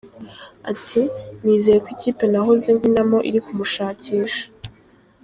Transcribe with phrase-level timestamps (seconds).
[0.71, 1.01] Ati:
[1.43, 4.45] "Nizeye ko ikipe nahoze nkinamo iri kumushakisha.